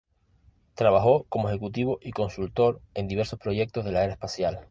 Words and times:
Trabajó 0.73 1.25
como 1.29 1.49
ejecutivo 1.51 1.99
y 2.01 2.09
consultor 2.09 2.81
en 2.95 3.07
diversos 3.07 3.37
proyectos 3.37 3.85
de 3.85 3.91
la 3.91 4.03
era 4.03 4.13
espacial. 4.13 4.59